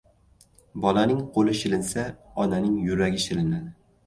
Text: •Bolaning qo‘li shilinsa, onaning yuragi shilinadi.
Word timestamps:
•Bolaning 0.85 1.19
qo‘li 1.35 1.53
shilinsa, 1.59 2.07
onaning 2.47 2.73
yuragi 2.89 3.23
shilinadi. 3.27 3.71